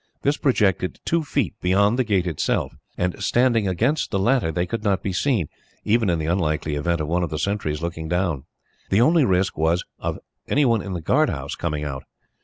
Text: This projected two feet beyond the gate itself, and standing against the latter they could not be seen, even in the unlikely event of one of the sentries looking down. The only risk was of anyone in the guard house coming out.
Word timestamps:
This 0.23 0.35
projected 0.35 0.99
two 1.05 1.23
feet 1.23 1.53
beyond 1.61 1.99
the 1.99 2.03
gate 2.03 2.25
itself, 2.25 2.73
and 2.97 3.21
standing 3.21 3.67
against 3.67 4.09
the 4.09 4.17
latter 4.17 4.51
they 4.51 4.65
could 4.65 4.83
not 4.83 5.03
be 5.03 5.13
seen, 5.13 5.47
even 5.85 6.09
in 6.09 6.17
the 6.17 6.25
unlikely 6.25 6.73
event 6.73 7.01
of 7.01 7.07
one 7.07 7.21
of 7.21 7.29
the 7.29 7.37
sentries 7.37 7.83
looking 7.83 8.09
down. 8.09 8.45
The 8.89 8.99
only 9.01 9.25
risk 9.25 9.59
was 9.59 9.83
of 9.99 10.17
anyone 10.47 10.81
in 10.81 10.93
the 10.93 11.01
guard 11.01 11.29
house 11.29 11.53
coming 11.53 11.83
out. 11.83 12.03